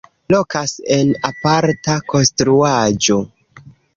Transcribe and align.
Lokas 0.33 0.71
en 0.95 1.11
aparta 1.29 1.99
konstruaĵo. 2.15 3.21